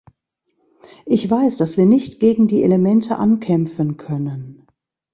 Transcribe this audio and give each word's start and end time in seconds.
Ich 1.05 1.29
weiß, 1.29 1.57
dass 1.57 1.77
wir 1.77 1.85
nicht 1.85 2.19
gegen 2.19 2.47
die 2.47 2.63
Elemente 2.63 3.17
ankämpfen 3.17 3.97
können. 3.97 4.65